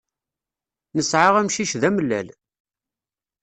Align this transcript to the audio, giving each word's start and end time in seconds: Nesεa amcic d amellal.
Nesεa 0.95 1.31
amcic 1.41 1.71
d 1.81 1.83
amellal. 1.89 2.27